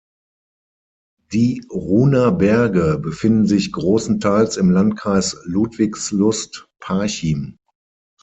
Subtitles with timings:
[1.31, 7.59] Die Ruhner Berge befinden sich großenteils im Landkreis Ludwigslust-Parchim.